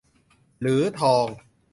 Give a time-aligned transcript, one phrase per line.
[0.61, 1.25] หรือทอง